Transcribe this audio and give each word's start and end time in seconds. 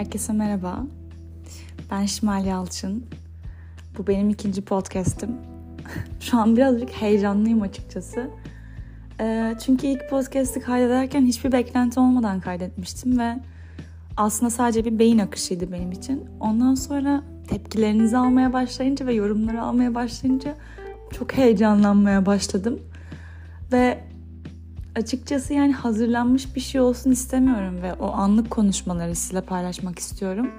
Herkese 0.00 0.32
merhaba. 0.32 0.86
Ben 1.90 2.06
Şimal 2.06 2.44
Yalçın. 2.44 3.06
Bu 3.98 4.06
benim 4.06 4.30
ikinci 4.30 4.62
podcast'im. 4.62 5.30
Şu 6.20 6.38
an 6.38 6.56
birazcık 6.56 6.90
heyecanlıyım 6.90 7.62
açıkçası. 7.62 8.30
Ee, 9.20 9.54
çünkü 9.64 9.86
ilk 9.86 10.10
podcast'i 10.10 10.60
kaydederken 10.60 11.26
hiçbir 11.26 11.52
beklenti 11.52 12.00
olmadan 12.00 12.40
kaydetmiştim 12.40 13.18
ve 13.18 13.38
aslında 14.16 14.50
sadece 14.50 14.84
bir 14.84 14.98
beyin 14.98 15.18
akışıydı 15.18 15.72
benim 15.72 15.92
için. 15.92 16.24
Ondan 16.40 16.74
sonra 16.74 17.22
tepkilerinizi 17.48 18.16
almaya 18.16 18.52
başlayınca 18.52 19.06
ve 19.06 19.14
yorumları 19.14 19.62
almaya 19.62 19.94
başlayınca 19.94 20.54
çok 21.12 21.32
heyecanlanmaya 21.32 22.26
başladım. 22.26 22.80
Ve 23.72 24.09
açıkçası 24.96 25.54
yani 25.54 25.72
hazırlanmış 25.72 26.56
bir 26.56 26.60
şey 26.60 26.80
olsun 26.80 27.10
istemiyorum 27.10 27.82
ve 27.82 27.94
o 27.94 28.12
anlık 28.12 28.50
konuşmaları 28.50 29.14
sizinle 29.14 29.40
paylaşmak 29.40 29.98
istiyorum. 29.98 30.50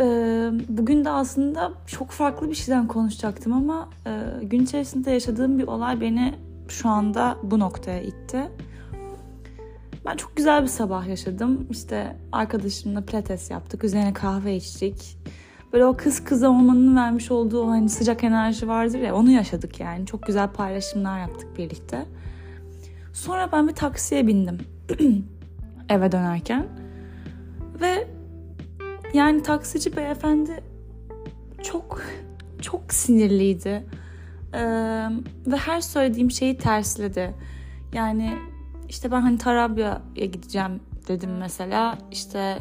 Ee, 0.00 0.50
bugün 0.68 1.04
de 1.04 1.10
aslında 1.10 1.72
çok 1.86 2.10
farklı 2.10 2.50
bir 2.50 2.54
şeyden 2.54 2.88
konuşacaktım 2.88 3.52
ama 3.52 3.88
e, 4.06 4.44
gün 4.44 4.64
içerisinde 4.64 5.10
yaşadığım 5.10 5.58
bir 5.58 5.66
olay 5.66 6.00
beni 6.00 6.34
şu 6.68 6.88
anda 6.88 7.36
bu 7.42 7.58
noktaya 7.58 8.00
itti. 8.02 8.42
Ben 10.06 10.16
çok 10.16 10.36
güzel 10.36 10.62
bir 10.62 10.68
sabah 10.68 11.06
yaşadım. 11.06 11.66
İşte 11.70 12.16
arkadaşımla 12.32 13.00
pilates 13.00 13.50
yaptık. 13.50 13.84
Üzerine 13.84 14.12
kahve 14.12 14.56
içtik. 14.56 15.18
Böyle 15.72 15.86
o 15.86 15.96
kız 15.96 16.24
kıza 16.24 16.48
olmanın 16.48 16.96
vermiş 16.96 17.30
olduğu 17.30 17.68
hani 17.68 17.88
sıcak 17.88 18.24
enerji 18.24 18.68
vardır 18.68 18.98
ya 18.98 19.14
onu 19.14 19.30
yaşadık 19.30 19.80
yani. 19.80 20.06
Çok 20.06 20.22
güzel 20.22 20.48
paylaşımlar 20.48 21.20
yaptık 21.20 21.58
birlikte. 21.58 22.06
Sonra 23.14 23.52
ben 23.52 23.68
bir 23.68 23.74
taksiye 23.74 24.26
bindim 24.26 24.58
eve 25.88 26.12
dönerken. 26.12 26.66
Ve 27.80 28.08
yani 29.14 29.42
taksici 29.42 29.96
beyefendi 29.96 30.64
çok 31.62 32.02
çok 32.62 32.92
sinirliydi. 32.92 33.86
Ee, 34.54 34.58
ve 35.46 35.56
her 35.56 35.80
söylediğim 35.80 36.30
şeyi 36.30 36.58
tersledi. 36.58 37.34
Yani 37.92 38.38
işte 38.88 39.10
ben 39.10 39.20
hani 39.20 39.38
Tarabya'ya 39.38 40.26
gideceğim 40.32 40.80
dedim 41.08 41.30
mesela. 41.38 41.98
İşte 42.10 42.58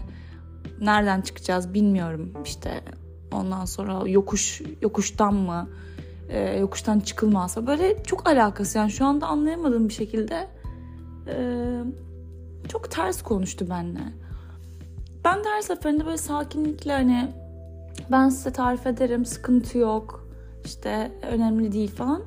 nereden 0.82 1.22
çıkacağız 1.22 1.74
bilmiyorum. 1.74 2.34
İşte 2.46 2.84
ondan 3.32 3.66
sonra 3.66 4.10
yokuş 4.10 4.62
yokuştan 4.82 5.34
mı? 5.34 5.70
E, 6.30 6.58
yokuştan 6.60 7.00
çıkılmazsa 7.00 7.68
böyle 7.68 8.04
çok 8.04 8.28
alakası 8.30 8.78
yani 8.78 8.92
şu 8.92 9.06
anda 9.06 9.28
anlayamadığım 9.28 9.90
bir 9.90 9.94
şekilde 9.94 10.48
e, 11.28 11.38
çok 12.70 12.92
ters 12.92 13.22
konuştu 13.22 13.70
benimle. 13.70 14.14
Ben 15.26 15.44
de 15.44 15.50
her 15.50 15.62
seferinde 15.62 16.06
böyle 16.06 16.18
sakinlikle 16.18 16.92
hani 16.92 17.32
ben 18.12 18.30
size 18.30 18.52
tarif 18.52 18.88
ederim 18.88 19.26
sıkıntı 19.26 19.78
yok 19.78 20.28
işte 20.66 21.12
önemli 21.32 21.72
değil 21.72 21.92
falan. 21.96 22.24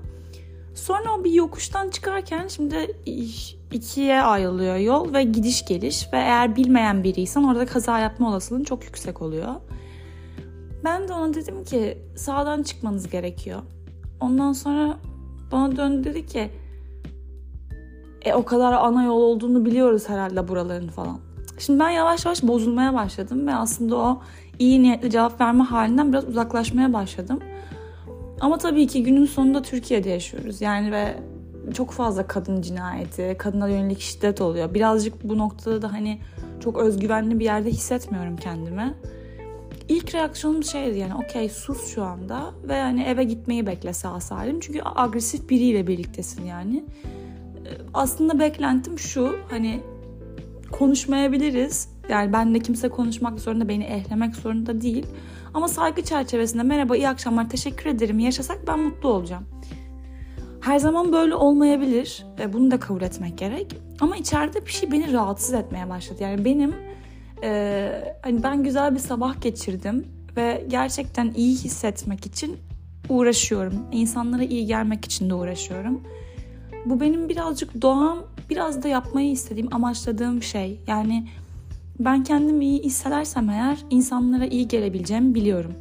Sonra 0.74 1.14
o 1.14 1.24
bir 1.24 1.32
yokuştan 1.32 1.90
çıkarken 1.90 2.48
şimdi 2.48 2.96
ikiye 3.72 4.22
ayrılıyor 4.22 4.76
yol 4.76 5.12
ve 5.12 5.24
gidiş 5.24 5.64
geliş 5.64 6.12
ve 6.12 6.16
eğer 6.16 6.56
bilmeyen 6.56 7.04
biriysen 7.04 7.42
orada 7.42 7.66
kaza 7.66 7.98
yapma 7.98 8.28
olasılığın 8.30 8.64
çok 8.64 8.84
yüksek 8.84 9.22
oluyor. 9.22 9.54
Ben 10.84 11.08
de 11.08 11.12
ona 11.12 11.34
dedim 11.34 11.64
ki 11.64 11.98
sağdan 12.16 12.62
çıkmanız 12.62 13.10
gerekiyor. 13.10 13.62
Ondan 14.20 14.52
sonra 14.52 14.96
bana 15.52 15.76
döndü 15.76 16.04
dedi 16.04 16.26
ki 16.26 16.50
e 18.24 18.34
o 18.34 18.44
kadar 18.44 18.72
ana 18.72 19.04
yol 19.04 19.20
olduğunu 19.20 19.64
biliyoruz 19.64 20.08
herhalde 20.08 20.48
buraların 20.48 20.88
falan. 20.88 21.18
Şimdi 21.58 21.80
ben 21.80 21.90
yavaş 21.90 22.24
yavaş 22.24 22.42
bozulmaya 22.42 22.94
başladım 22.94 23.46
ve 23.46 23.54
aslında 23.54 23.96
o 23.96 24.20
iyi 24.58 24.82
niyetli 24.82 25.10
cevap 25.10 25.40
verme 25.40 25.64
halinden 25.64 26.12
biraz 26.12 26.28
uzaklaşmaya 26.28 26.92
başladım. 26.92 27.40
Ama 28.40 28.58
tabii 28.58 28.86
ki 28.86 29.02
günün 29.02 29.24
sonunda 29.24 29.62
Türkiye'de 29.62 30.10
yaşıyoruz. 30.10 30.60
Yani 30.60 30.92
ve 30.92 31.16
çok 31.74 31.90
fazla 31.90 32.26
kadın 32.26 32.62
cinayeti, 32.62 33.36
kadına 33.38 33.68
yönelik 33.68 34.00
şiddet 34.00 34.40
oluyor. 34.40 34.74
Birazcık 34.74 35.24
bu 35.24 35.38
noktada 35.38 35.82
da 35.82 35.92
hani 35.92 36.18
çok 36.60 36.78
özgüvenli 36.78 37.38
bir 37.38 37.44
yerde 37.44 37.70
hissetmiyorum 37.70 38.36
kendimi. 38.36 38.94
İlk 39.88 40.14
reaksiyonum 40.14 40.64
şeydi 40.64 40.98
yani 40.98 41.14
okey 41.14 41.48
sus 41.48 41.94
şu 41.94 42.04
anda 42.04 42.54
ve 42.68 42.80
hani 42.80 43.02
eve 43.02 43.24
gitmeyi 43.24 43.66
bekle 43.66 43.92
sağ 43.92 44.20
salim. 44.20 44.60
Çünkü 44.60 44.80
agresif 44.84 45.50
biriyle 45.50 45.86
birliktesin 45.86 46.44
yani. 46.44 46.84
Ee, 47.66 47.70
aslında 47.94 48.38
beklentim 48.38 48.98
şu 48.98 49.36
hani 49.50 49.80
konuşmayabiliriz. 50.72 51.88
Yani 52.08 52.32
benle 52.32 52.58
kimse 52.58 52.88
konuşmak 52.88 53.40
zorunda, 53.40 53.68
beni 53.68 53.84
ehlemek 53.84 54.36
zorunda 54.36 54.80
değil. 54.80 55.06
Ama 55.54 55.68
saygı 55.68 56.02
çerçevesinde 56.02 56.62
merhaba, 56.62 56.96
iyi 56.96 57.08
akşamlar, 57.08 57.50
teşekkür 57.50 57.90
ederim 57.90 58.18
yaşasak 58.18 58.58
ben 58.66 58.80
mutlu 58.80 59.08
olacağım. 59.08 59.44
Her 60.60 60.78
zaman 60.78 61.12
böyle 61.12 61.34
olmayabilir 61.34 62.26
ve 62.38 62.52
bunu 62.52 62.70
da 62.70 62.80
kabul 62.80 63.02
etmek 63.02 63.38
gerek. 63.38 63.76
Ama 64.00 64.16
içeride 64.16 64.66
bir 64.66 64.70
şey 64.70 64.92
beni 64.92 65.12
rahatsız 65.12 65.54
etmeye 65.54 65.88
başladı. 65.88 66.22
Yani 66.22 66.44
benim 66.44 66.74
ee, 67.42 68.14
hani 68.22 68.42
ben 68.42 68.62
güzel 68.62 68.94
bir 68.94 69.00
sabah 69.00 69.40
geçirdim 69.40 70.06
ve 70.36 70.66
gerçekten 70.68 71.32
iyi 71.36 71.56
hissetmek 71.56 72.26
için 72.26 72.56
uğraşıyorum. 73.08 73.74
İnsanlara 73.92 74.42
iyi 74.42 74.66
gelmek 74.66 75.04
için 75.04 75.30
de 75.30 75.34
uğraşıyorum. 75.34 76.00
Bu 76.86 77.00
benim 77.00 77.28
birazcık 77.28 77.82
doğam, 77.82 78.18
biraz 78.50 78.82
da 78.82 78.88
yapmayı 78.88 79.30
istediğim, 79.30 79.74
amaçladığım 79.74 80.42
şey. 80.42 80.80
Yani 80.86 81.28
ben 82.00 82.24
kendimi 82.24 82.64
iyi 82.64 82.82
hissedersem 82.82 83.50
eğer 83.50 83.78
insanlara 83.90 84.46
iyi 84.46 84.68
gelebileceğimi 84.68 85.34
biliyorum. 85.34 85.74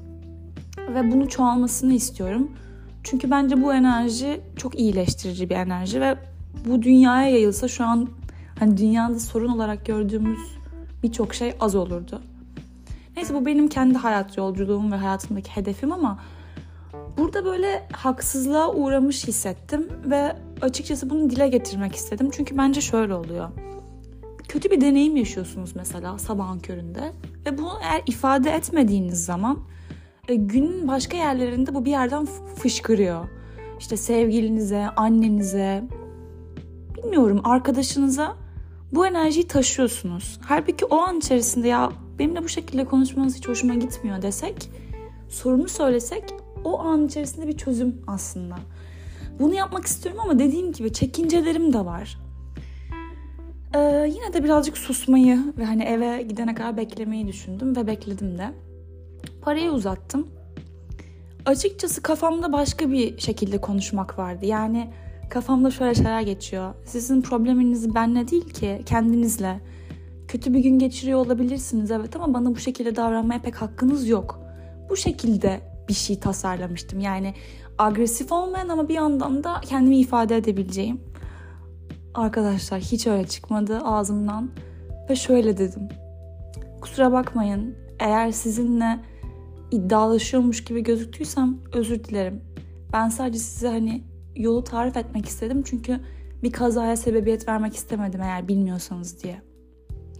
Ve 0.93 1.11
bunu 1.11 1.29
çoğalmasını 1.29 1.93
istiyorum. 1.93 2.51
Çünkü 3.03 3.31
bence 3.31 3.63
bu 3.63 3.73
enerji 3.73 4.41
çok 4.57 4.79
iyileştirici 4.79 5.49
bir 5.49 5.55
enerji 5.55 6.01
ve 6.01 6.15
bu 6.65 6.81
dünyaya 6.81 7.29
yayılsa 7.29 7.67
şu 7.67 7.85
an 7.85 8.09
hani 8.59 8.77
dünyada 8.77 9.19
sorun 9.19 9.47
olarak 9.47 9.85
gördüğümüz 9.85 10.39
birçok 11.05 11.33
şey 11.33 11.53
az 11.59 11.75
olurdu. 11.75 12.21
Neyse 13.15 13.33
bu 13.33 13.45
benim 13.45 13.67
kendi 13.67 13.97
hayat 13.97 14.37
yolculuğum 14.37 14.91
ve 14.91 14.95
hayatımdaki 14.95 15.55
hedefim 15.55 15.91
ama 15.91 16.19
burada 17.17 17.45
böyle 17.45 17.87
haksızlığa 17.91 18.73
uğramış 18.73 19.27
hissettim 19.27 19.87
ve 20.05 20.35
açıkçası 20.61 21.09
bunu 21.09 21.29
dile 21.29 21.47
getirmek 21.47 21.95
istedim. 21.95 22.29
Çünkü 22.31 22.57
bence 22.57 22.81
şöyle 22.81 23.13
oluyor. 23.13 23.49
Kötü 24.47 24.71
bir 24.71 24.81
deneyim 24.81 25.17
yaşıyorsunuz 25.17 25.75
mesela 25.75 26.17
sabahın 26.17 26.59
köründe 26.59 27.11
ve 27.45 27.57
bunu 27.57 27.71
eğer 27.83 28.01
ifade 28.07 28.51
etmediğiniz 28.51 29.25
zaman 29.25 29.59
e, 30.27 30.35
günün 30.35 30.87
başka 30.87 31.17
yerlerinde 31.17 31.75
bu 31.75 31.85
bir 31.85 31.91
yerden 31.91 32.25
fışkırıyor. 32.55 33.25
İşte 33.79 33.97
sevgilinize, 33.97 34.87
annenize, 34.95 35.83
bilmiyorum 36.97 37.41
arkadaşınıza 37.43 38.44
bu 38.91 39.07
enerjiyi 39.07 39.47
taşıyorsunuz. 39.47 40.39
Halbuki 40.45 40.85
o 40.85 40.97
an 40.97 41.17
içerisinde 41.17 41.67
ya 41.67 41.91
benimle 42.19 42.43
bu 42.43 42.49
şekilde 42.49 42.85
konuşmanız 42.85 43.37
hiç 43.37 43.47
hoşuma 43.47 43.75
gitmiyor 43.75 44.21
desek, 44.21 44.69
sorunu 45.29 45.67
söylesek 45.67 46.23
o 46.63 46.79
an 46.79 47.05
içerisinde 47.05 47.47
bir 47.47 47.57
çözüm 47.57 48.01
aslında. 48.07 48.55
Bunu 49.39 49.53
yapmak 49.53 49.85
istiyorum 49.85 50.21
ama 50.23 50.39
dediğim 50.39 50.71
gibi 50.71 50.93
çekincelerim 50.93 51.73
de 51.73 51.85
var. 51.85 52.17
Ee, 53.75 53.79
yine 54.13 54.33
de 54.33 54.43
birazcık 54.43 54.77
susmayı 54.77 55.39
ve 55.57 55.65
hani 55.65 55.83
eve 55.83 56.21
gidene 56.21 56.55
kadar 56.55 56.77
beklemeyi 56.77 57.27
düşündüm 57.27 57.75
ve 57.75 57.87
bekledim 57.87 58.37
de. 58.37 58.51
Parayı 59.41 59.71
uzattım. 59.71 60.27
Açıkçası 61.45 62.01
kafamda 62.01 62.53
başka 62.53 62.91
bir 62.91 63.17
şekilde 63.17 63.61
konuşmak 63.61 64.19
vardı. 64.19 64.45
Yani 64.45 64.89
kafamda 65.29 65.71
şöyle 65.71 65.95
şeyler 65.95 66.21
geçiyor. 66.21 66.73
Sizin 66.85 67.21
probleminiz 67.21 67.95
benle 67.95 68.27
değil 68.27 68.49
ki 68.49 68.81
kendinizle. 68.85 69.59
Kötü 70.27 70.53
bir 70.53 70.59
gün 70.59 70.79
geçiriyor 70.79 71.19
olabilirsiniz 71.19 71.91
evet 71.91 72.15
ama 72.15 72.33
bana 72.33 72.55
bu 72.55 72.59
şekilde 72.59 72.95
davranmaya 72.95 73.41
pek 73.41 73.55
hakkınız 73.55 74.07
yok. 74.07 74.39
Bu 74.89 74.95
şekilde 74.95 75.61
bir 75.89 75.93
şey 75.93 76.19
tasarlamıştım. 76.19 76.99
Yani 76.99 77.33
agresif 77.77 78.31
olmayan 78.31 78.69
ama 78.69 78.89
bir 78.89 78.93
yandan 78.93 79.43
da 79.43 79.61
kendimi 79.61 79.97
ifade 79.97 80.37
edebileceğim. 80.37 81.01
Arkadaşlar 82.13 82.79
hiç 82.79 83.07
öyle 83.07 83.27
çıkmadı 83.27 83.79
ağzımdan 83.79 84.51
ve 85.09 85.15
şöyle 85.15 85.57
dedim. 85.57 85.89
Kusura 86.81 87.11
bakmayın 87.11 87.75
eğer 87.99 88.31
sizinle 88.31 88.99
iddialaşıyormuş 89.71 90.63
gibi 90.63 90.83
gözüktüysem 90.83 91.57
özür 91.73 92.03
dilerim. 92.03 92.41
Ben 92.93 93.09
sadece 93.09 93.39
size 93.39 93.67
hani 93.67 94.03
yolu 94.35 94.63
tarif 94.63 94.97
etmek 94.97 95.25
istedim 95.25 95.63
çünkü 95.65 95.99
bir 96.43 96.51
kazaya 96.51 96.97
sebebiyet 96.97 97.47
vermek 97.47 97.75
istemedim 97.75 98.21
eğer 98.21 98.47
bilmiyorsanız 98.47 99.23
diye. 99.23 99.41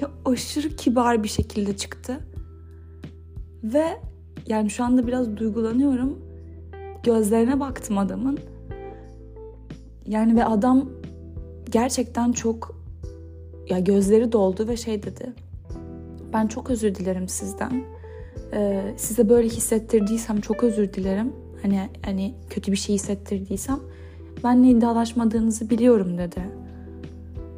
Ya 0.02 0.12
aşırı 0.26 0.70
kibar 0.70 1.24
bir 1.24 1.28
şekilde 1.28 1.78
çıktı. 1.78 2.20
Ve 3.64 3.86
yani 4.48 4.70
şu 4.70 4.84
anda 4.84 5.08
biraz 5.08 5.38
duygulanıyorum. 5.38 6.20
Gözlerine 7.04 7.60
baktım 7.60 7.98
adamın. 7.98 8.40
Yani 10.08 10.36
ve 10.36 10.46
adam 10.46 10.90
gerçekten 11.72 12.32
çok 12.32 12.76
ya 13.70 13.80
gözleri 13.80 14.32
doldu 14.32 14.68
ve 14.68 14.78
şey 14.78 15.04
dedi. 15.04 15.34
Ben 16.34 16.48
çok 16.48 16.70
özür 16.70 16.96
dilerim 16.96 17.28
sizden. 17.28 17.84
Ee, 18.54 18.94
size 18.98 19.30
böyle 19.30 19.48
hissettirdiysem 19.48 20.42
çok 20.42 20.64
özür 20.64 20.94
dilerim. 20.94 21.34
Hani 21.62 21.90
hani 22.06 22.36
kötü 22.50 22.72
bir 22.72 22.78
şey 22.78 22.96
hissettirdiysem 22.96 23.80
benle 24.44 24.68
iddialaşmadığınızı 24.68 25.70
biliyorum 25.70 26.18
dedi. 26.18 26.42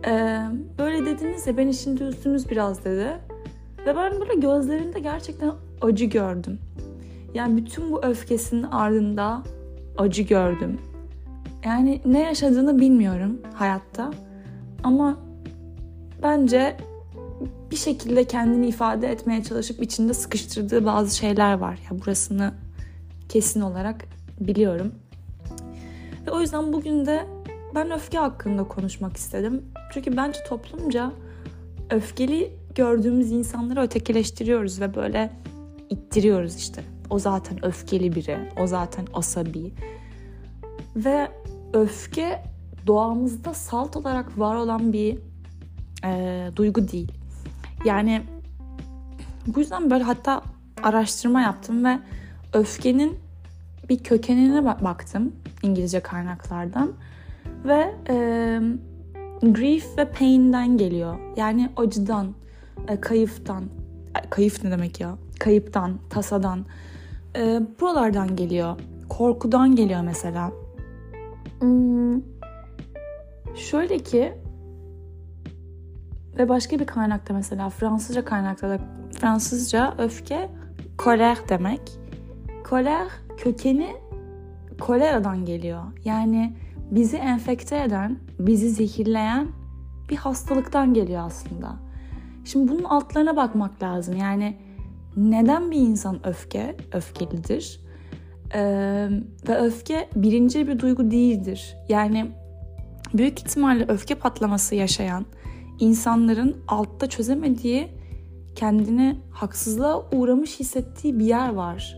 Ee, 0.07 0.39
böyle 0.79 1.05
dediniz 1.05 1.47
ya 1.47 1.57
beni 1.57 1.73
şimdi 1.73 2.03
üzdünüz 2.03 2.49
biraz 2.49 2.85
dedi. 2.85 3.07
Ve 3.85 3.95
ben 3.95 4.19
böyle 4.19 4.35
gözlerinde 4.35 4.99
gerçekten 4.99 5.51
acı 5.81 6.05
gördüm. 6.05 6.59
Yani 7.33 7.57
bütün 7.57 7.91
bu 7.91 8.05
öfkesinin 8.05 8.63
ardında 8.63 9.43
acı 9.97 10.21
gördüm. 10.21 10.79
Yani 11.65 12.01
ne 12.05 12.23
yaşadığını 12.23 12.79
bilmiyorum 12.79 13.41
hayatta. 13.53 14.11
Ama 14.83 15.17
bence 16.23 16.77
bir 17.71 17.75
şekilde 17.75 18.23
kendini 18.23 18.67
ifade 18.67 19.11
etmeye 19.11 19.43
çalışıp 19.43 19.83
içinde 19.83 20.13
sıkıştırdığı 20.13 20.85
bazı 20.85 21.17
şeyler 21.17 21.53
var. 21.53 21.79
Ya 21.91 21.99
burasını 21.99 22.53
kesin 23.29 23.61
olarak 23.61 24.05
biliyorum. 24.39 24.91
Ve 26.27 26.31
o 26.31 26.41
yüzden 26.41 26.73
bugün 26.73 27.05
de 27.05 27.25
ben 27.75 27.91
öfke 27.91 28.17
hakkında 28.17 28.63
konuşmak 28.63 29.17
istedim. 29.17 29.65
Çünkü 29.93 30.17
bence 30.17 30.39
toplumca 30.49 31.11
öfkeli 31.89 32.53
gördüğümüz 32.75 33.31
insanları 33.31 33.81
ötekileştiriyoruz 33.81 34.81
ve 34.81 34.95
böyle 34.95 35.31
ittiriyoruz 35.89 36.55
işte. 36.55 36.83
O 37.09 37.19
zaten 37.19 37.65
öfkeli 37.65 38.15
biri, 38.15 38.37
o 38.59 38.67
zaten 38.67 39.07
asabi. 39.13 39.73
Ve 40.95 41.27
öfke 41.73 42.43
doğamızda 42.87 43.53
salt 43.53 43.95
olarak 43.95 44.39
var 44.39 44.55
olan 44.55 44.93
bir 44.93 45.17
e, 46.05 46.51
duygu 46.55 46.87
değil. 46.87 47.11
Yani 47.85 48.21
bu 49.47 49.59
yüzden 49.59 49.89
böyle 49.89 50.03
hatta 50.03 50.41
araştırma 50.83 51.41
yaptım 51.41 51.85
ve 51.85 51.99
öfkenin 52.53 53.19
bir 53.89 54.03
kökenine 54.03 54.65
baktım 54.65 55.31
İngilizce 55.67 55.99
kaynaklardan 55.99 56.93
ve 57.65 57.95
e, 58.09 58.15
grief 59.41 59.97
ve 59.97 60.11
pain'den 60.11 60.77
geliyor. 60.77 61.17
Yani 61.35 61.69
acıdan, 61.77 62.33
e, 62.87 63.01
kayıftan, 63.01 63.63
e, 64.23 64.29
kayıf 64.29 64.63
ne 64.63 64.71
demek 64.71 64.99
ya? 64.99 65.17
Kayıptan, 65.39 65.97
tasadan, 66.09 66.65
e, 67.35 67.61
buralardan 67.81 68.35
geliyor. 68.35 68.79
Korkudan 69.09 69.75
geliyor 69.75 70.01
mesela. 70.01 70.51
Hmm, 71.59 72.21
şöyle 73.55 73.99
ki 73.99 74.33
ve 76.37 76.49
başka 76.49 76.79
bir 76.79 76.85
kaynakta 76.85 77.33
mesela 77.33 77.69
Fransızca 77.69 78.25
kaynakta 78.25 78.69
da 78.69 78.79
Fransızca 79.19 79.95
öfke 79.97 80.49
koler 80.97 81.37
demek. 81.49 81.81
Koler 82.63 83.07
kökeni 83.37 84.06
koleradan 84.79 85.45
geliyor. 85.45 85.83
Yani 86.05 86.53
bizi 86.91 87.17
enfekte 87.17 87.83
eden, 87.83 88.19
bizi 88.39 88.69
zehirleyen 88.69 89.47
bir 90.09 90.15
hastalıktan 90.15 90.93
geliyor 90.93 91.23
aslında. 91.25 91.75
Şimdi 92.45 92.71
bunun 92.71 92.83
altlarına 92.83 93.35
bakmak 93.35 93.83
lazım. 93.83 94.15
Yani 94.17 94.57
neden 95.17 95.71
bir 95.71 95.79
insan 95.79 96.27
öfke, 96.27 96.77
öfkelidir? 96.91 97.79
Ee, 98.53 99.09
ve 99.47 99.57
öfke 99.57 100.09
birinci 100.15 100.67
bir 100.67 100.79
duygu 100.79 101.11
değildir. 101.11 101.75
Yani 101.89 102.31
büyük 103.13 103.39
ihtimalle 103.39 103.85
öfke 103.87 104.15
patlaması 104.15 104.75
yaşayan 104.75 105.25
insanların 105.79 106.57
altta 106.67 107.09
çözemediği, 107.09 107.87
kendini 108.55 109.19
haksızlığa 109.31 110.09
uğramış 110.11 110.59
hissettiği 110.59 111.19
bir 111.19 111.25
yer 111.25 111.53
var. 111.53 111.97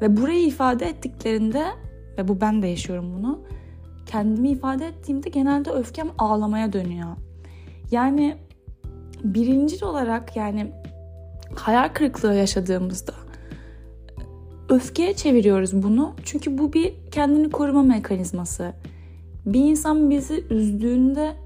Ve 0.00 0.16
burayı 0.16 0.46
ifade 0.46 0.86
ettiklerinde 0.86 1.64
ve 2.18 2.28
bu 2.28 2.40
ben 2.40 2.62
de 2.62 2.66
yaşıyorum 2.66 3.14
bunu. 3.18 3.40
Kendimi 4.06 4.50
ifade 4.50 4.86
ettiğimde 4.86 5.28
genelde 5.28 5.70
öfkem 5.70 6.08
ağlamaya 6.18 6.72
dönüyor. 6.72 7.16
Yani 7.90 8.36
birinci 9.24 9.84
olarak 9.84 10.36
yani 10.36 10.72
hayal 11.54 11.88
kırıklığı 11.88 12.34
yaşadığımızda 12.34 13.12
öfkeye 14.68 15.14
çeviriyoruz 15.14 15.82
bunu. 15.82 16.14
Çünkü 16.24 16.58
bu 16.58 16.72
bir 16.72 16.94
kendini 17.10 17.50
koruma 17.50 17.82
mekanizması. 17.82 18.72
Bir 19.46 19.60
insan 19.60 20.10
bizi 20.10 20.44
üzdüğünde 20.50 21.36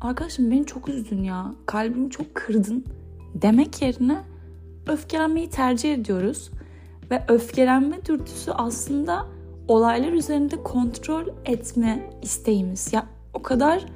arkadaşım 0.00 0.50
beni 0.50 0.66
çok 0.66 0.88
üzdün 0.88 1.22
ya, 1.22 1.54
kalbimi 1.66 2.10
çok 2.10 2.34
kırdın 2.34 2.84
demek 3.34 3.82
yerine 3.82 4.18
öfkelenmeyi 4.86 5.50
tercih 5.50 5.94
ediyoruz. 5.94 6.50
Ve 7.10 7.24
öfkelenme 7.28 8.04
dürtüsü 8.04 8.50
aslında 8.50 9.26
olaylar 9.68 10.12
üzerinde 10.12 10.62
kontrol 10.62 11.24
etme 11.44 12.10
isteğimiz. 12.22 12.92
Ya 12.92 13.06
o 13.34 13.42
kadar 13.42 13.86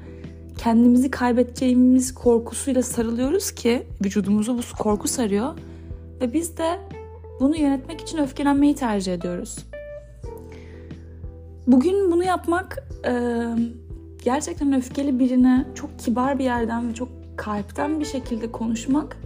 kendimizi 0.59 1.11
kaybedeceğimiz 1.11 2.15
korkusuyla 2.15 2.83
sarılıyoruz 2.83 3.51
ki 3.51 3.87
vücudumuzu 4.05 4.59
bu 4.59 4.63
korku 4.79 5.09
sarıyor 5.09 5.55
ve 6.21 6.33
biz 6.33 6.59
de 6.59 6.79
bunu 7.41 7.57
yönetmek 7.57 8.01
için 8.01 8.19
öfkelenmeyi 8.19 8.75
tercih 8.75 9.15
ediyoruz. 9.15 9.57
Bugün 11.67 12.13
bunu 12.13 12.25
yapmak 12.25 12.87
e, 13.07 13.45
gerçekten 14.25 14.73
öfkeli 14.73 15.19
birine 15.19 15.67
çok 15.75 15.99
kibar 15.99 16.39
bir 16.39 16.45
yerden 16.45 16.89
ve 16.89 16.95
çok 16.95 17.09
kalpten 17.37 18.01
bir 18.01 18.05
şekilde 18.05 18.53
konuşmak 18.53 19.17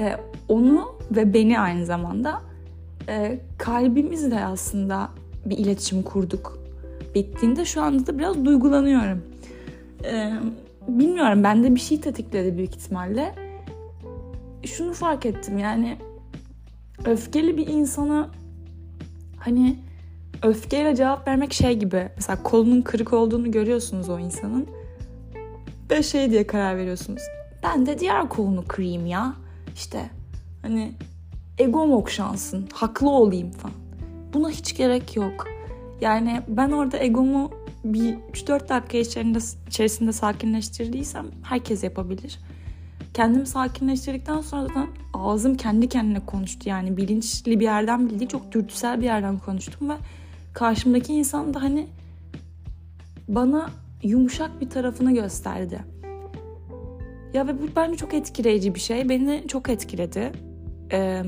e, 0.00 0.16
onu 0.48 0.94
ve 1.10 1.34
beni 1.34 1.60
aynı 1.60 1.86
zamanda 1.86 2.42
e, 3.08 3.40
kalbimizle 3.58 4.44
aslında 4.44 5.08
bir 5.46 5.58
iletişim 5.58 6.02
kurduk. 6.02 6.58
Bittiğinde 7.14 7.64
şu 7.64 7.82
anda 7.82 8.06
da 8.06 8.18
biraz 8.18 8.44
duygulanıyorum. 8.44 9.22
Ee, 10.04 10.32
bilmiyorum 10.88 11.44
bende 11.44 11.74
bir 11.74 11.80
şey 11.80 12.00
tetikledi 12.00 12.56
büyük 12.56 12.76
ihtimalle. 12.76 13.34
Şunu 14.64 14.92
fark 14.92 15.26
ettim 15.26 15.58
yani 15.58 15.98
öfkeli 17.04 17.56
bir 17.56 17.66
insana 17.66 18.30
hani 19.38 19.78
öfkeyle 20.42 20.96
cevap 20.96 21.28
vermek 21.28 21.52
şey 21.52 21.78
gibi. 21.78 22.08
Mesela 22.16 22.42
kolunun 22.42 22.82
kırık 22.82 23.12
olduğunu 23.12 23.50
görüyorsunuz 23.50 24.08
o 24.08 24.18
insanın. 24.18 24.66
Ve 25.90 26.02
şey 26.02 26.30
diye 26.30 26.46
karar 26.46 26.76
veriyorsunuz. 26.76 27.22
Ben 27.62 27.86
de 27.86 27.98
diğer 27.98 28.28
kolunu 28.28 28.64
kırayım 28.68 29.06
ya. 29.06 29.34
İşte 29.74 30.10
hani 30.62 30.92
egom 31.58 31.92
okşansın, 31.92 32.68
haklı 32.72 33.10
olayım 33.10 33.50
falan. 33.50 33.81
Buna 34.34 34.50
hiç 34.50 34.76
gerek 34.76 35.16
yok. 35.16 35.46
Yani 36.00 36.42
ben 36.48 36.70
orada 36.70 36.98
egomu 36.98 37.50
bir 37.84 38.14
3-4 38.14 38.68
dakika 38.68 38.98
içerisinde, 38.98 39.38
içerisinde 39.68 40.12
sakinleştirdiysem 40.12 41.26
herkes 41.42 41.84
yapabilir. 41.84 42.38
Kendimi 43.14 43.46
sakinleştirdikten 43.46 44.40
sonra 44.40 44.66
zaten 44.66 44.86
ağzım 45.14 45.56
kendi 45.56 45.88
kendine 45.88 46.26
konuştu. 46.26 46.68
Yani 46.68 46.96
bilinçli 46.96 47.60
bir 47.60 47.64
yerden 47.64 48.10
bildiği 48.10 48.28
çok 48.28 48.52
dürtüsel 48.52 49.00
bir 49.00 49.04
yerden 49.04 49.38
konuştum 49.38 49.90
ve 49.90 49.94
karşımdaki 50.54 51.12
insan 51.12 51.54
da 51.54 51.62
hani 51.62 51.86
bana 53.28 53.70
yumuşak 54.02 54.60
bir 54.60 54.70
tarafını 54.70 55.14
gösterdi. 55.14 55.84
Ya 57.34 57.46
ve 57.46 57.62
bu 57.62 57.66
bence 57.76 57.96
çok 57.96 58.14
etkileyici 58.14 58.74
bir 58.74 58.80
şey. 58.80 59.08
Beni 59.08 59.44
çok 59.48 59.68
etkiledi. 59.68 60.32
Ee, 60.92 61.22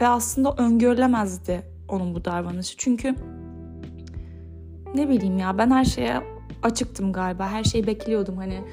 ve 0.00 0.08
aslında 0.08 0.54
öngörülemezdi 0.58 1.77
onun 1.88 2.14
bu 2.14 2.24
davranışı. 2.24 2.74
Çünkü 2.76 3.14
ne 4.94 5.08
bileyim 5.08 5.38
ya 5.38 5.58
ben 5.58 5.70
her 5.70 5.84
şeye 5.84 6.20
açıktım 6.62 7.12
galiba. 7.12 7.48
Her 7.48 7.64
şeyi 7.64 7.86
bekliyordum 7.86 8.36
hani 8.36 8.64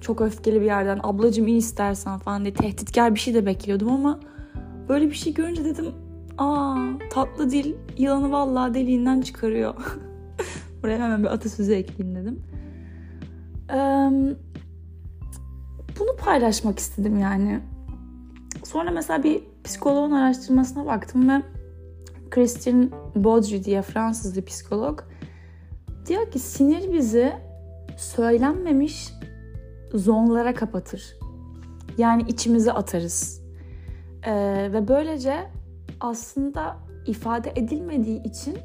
çok 0.00 0.20
öfkeli 0.20 0.60
bir 0.60 0.66
yerden 0.66 1.00
ablacım 1.02 1.46
iyi 1.46 1.58
istersen 1.58 2.18
falan 2.18 2.42
diye 2.44 2.54
tehditkar 2.54 3.14
bir 3.14 3.20
şey 3.20 3.34
de 3.34 3.46
bekliyordum 3.46 3.88
ama 3.88 4.20
böyle 4.88 5.10
bir 5.10 5.14
şey 5.14 5.34
görünce 5.34 5.64
dedim 5.64 5.86
aa 6.38 6.76
tatlı 7.10 7.50
dil 7.50 7.74
yılanı 7.98 8.32
vallahi 8.32 8.74
deliğinden 8.74 9.20
çıkarıyor. 9.20 9.74
Buraya 10.82 11.04
hemen 11.04 11.22
bir 11.22 11.28
atasözü 11.28 11.72
ekleyeyim 11.72 12.22
dedim. 12.22 12.42
Ee, 13.70 13.76
bunu 15.98 16.16
paylaşmak 16.24 16.78
istedim 16.78 17.18
yani. 17.18 17.60
Sonra 18.64 18.90
mesela 18.90 19.22
bir 19.22 19.42
psikoloğun 19.64 20.10
araştırmasına 20.10 20.86
baktım 20.86 21.28
ve 21.28 21.42
Christian 22.30 22.90
Baudry 23.14 23.64
diye 23.64 23.82
Fransız 23.82 24.36
bir 24.36 24.42
psikolog 24.42 25.00
diyor 26.06 26.30
ki 26.30 26.38
sinir 26.38 26.92
bizi 26.92 27.32
söylenmemiş 27.96 29.12
zonlara 29.94 30.54
kapatır. 30.54 31.16
Yani 31.98 32.22
içimize 32.28 32.72
atarız. 32.72 33.42
Ee, 34.26 34.32
ve 34.72 34.88
böylece 34.88 35.50
aslında 36.00 36.76
ifade 37.06 37.52
edilmediği 37.56 38.22
için 38.22 38.58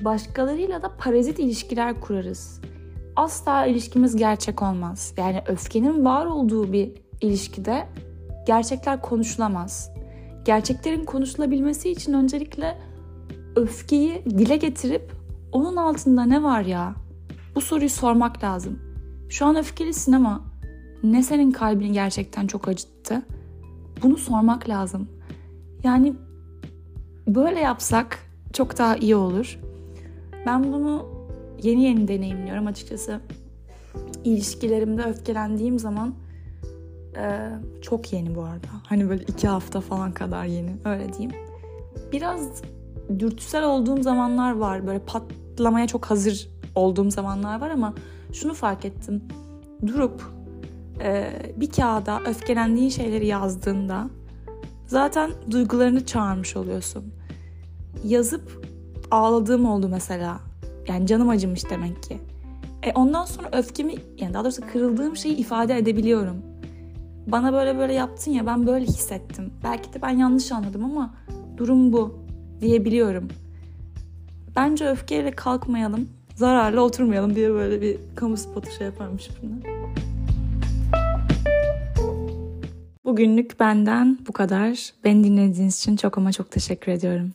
başkalarıyla 0.00 0.82
da 0.82 0.96
parazit 0.96 1.38
ilişkiler 1.38 2.00
kurarız. 2.00 2.60
Asla 3.16 3.66
ilişkimiz 3.66 4.16
gerçek 4.16 4.62
olmaz. 4.62 5.14
Yani 5.16 5.42
öfkenin 5.46 6.04
var 6.04 6.26
olduğu 6.26 6.72
bir 6.72 6.92
ilişkide 7.20 7.86
gerçekler 8.46 9.02
konuşulamaz. 9.02 9.90
Gerçeklerin 10.48 11.04
konuşulabilmesi 11.04 11.90
için 11.90 12.12
öncelikle 12.12 12.78
öfkeyi 13.56 14.24
dile 14.24 14.56
getirip 14.56 15.12
onun 15.52 15.76
altında 15.76 16.24
ne 16.24 16.42
var 16.42 16.62
ya? 16.62 16.94
Bu 17.54 17.60
soruyu 17.60 17.90
sormak 17.90 18.44
lazım. 18.44 18.78
Şu 19.28 19.46
an 19.46 19.56
öfkelisin 19.56 20.12
ama 20.12 20.44
ne 21.02 21.22
senin 21.22 21.50
kalbini 21.50 21.92
gerçekten 21.92 22.46
çok 22.46 22.68
acıttı? 22.68 23.22
Bunu 24.02 24.16
sormak 24.16 24.68
lazım. 24.68 25.08
Yani 25.84 26.14
böyle 27.26 27.60
yapsak 27.60 28.18
çok 28.52 28.78
daha 28.78 28.96
iyi 28.96 29.16
olur. 29.16 29.60
Ben 30.46 30.72
bunu 30.72 31.06
yeni 31.62 31.84
yeni 31.84 32.08
deneyimliyorum 32.08 32.66
açıkçası. 32.66 33.20
İlişkilerimde 34.24 35.02
öfkelendiğim 35.02 35.78
zaman 35.78 36.14
e, 37.16 37.50
çok 37.82 38.12
yeni 38.12 38.34
bu 38.34 38.42
arada. 38.42 38.66
Hani 38.86 39.08
böyle 39.08 39.22
iki 39.22 39.48
hafta 39.48 39.80
falan 39.80 40.12
kadar 40.12 40.44
yeni 40.44 40.76
öyle 40.84 41.12
diyeyim. 41.12 41.32
Biraz 42.12 42.62
dürtüsel 43.18 43.64
olduğum 43.64 44.02
zamanlar 44.02 44.56
var. 44.56 44.86
Böyle 44.86 44.98
patlamaya 44.98 45.86
çok 45.86 46.04
hazır 46.06 46.48
olduğum 46.74 47.10
zamanlar 47.10 47.60
var 47.60 47.70
ama 47.70 47.94
şunu 48.32 48.54
fark 48.54 48.84
ettim. 48.84 49.22
Durup 49.86 50.22
e, 51.00 51.32
bir 51.56 51.70
kağıda 51.70 52.20
öfkelendiğin 52.26 52.88
şeyleri 52.88 53.26
yazdığında 53.26 54.10
zaten 54.86 55.30
duygularını 55.50 56.06
çağırmış 56.06 56.56
oluyorsun. 56.56 57.04
Yazıp 58.04 58.66
ağladığım 59.10 59.66
oldu 59.66 59.88
mesela. 59.88 60.40
Yani 60.88 61.06
canım 61.06 61.28
acımış 61.28 61.70
demek 61.70 62.02
ki. 62.02 62.18
E 62.82 62.92
ondan 62.92 63.24
sonra 63.24 63.48
öfkemi 63.52 63.94
yani 64.18 64.34
daha 64.34 64.44
doğrusu 64.44 64.62
kırıldığım 64.72 65.16
şeyi 65.16 65.36
ifade 65.36 65.78
edebiliyorum. 65.78 66.36
Bana 67.32 67.52
böyle 67.52 67.78
böyle 67.78 67.94
yaptın 67.94 68.32
ya 68.32 68.46
ben 68.46 68.66
böyle 68.66 68.84
hissettim. 68.84 69.52
Belki 69.64 69.92
de 69.92 70.02
ben 70.02 70.10
yanlış 70.10 70.52
anladım 70.52 70.84
ama 70.84 71.14
durum 71.56 71.92
bu 71.92 72.18
diyebiliyorum. 72.60 73.28
Bence 74.56 74.88
öfkeyle 74.88 75.30
kalkmayalım, 75.30 76.08
zararlı 76.34 76.82
oturmayalım 76.82 77.34
diye 77.34 77.50
böyle 77.50 77.82
bir 77.82 77.96
kamu 78.16 78.36
spotu 78.36 78.70
şey 78.70 78.86
yaparmış 78.86 79.28
bunlar. 79.42 79.78
Bugünlük 83.04 83.60
benden 83.60 84.18
bu 84.28 84.32
kadar. 84.32 84.92
Beni 85.04 85.24
dinlediğiniz 85.24 85.78
için 85.78 85.96
çok 85.96 86.18
ama 86.18 86.32
çok 86.32 86.50
teşekkür 86.50 86.92
ediyorum. 86.92 87.32